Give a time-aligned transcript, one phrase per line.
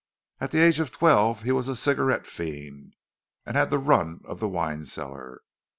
[0.39, 2.95] At the age of twelve he was a cigarette fiend,
[3.45, 5.43] and had the run of the wine cellar.